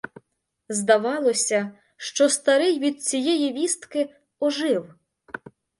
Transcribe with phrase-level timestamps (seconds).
[0.69, 4.93] Здавалося, що старий від цієї вістки ожив.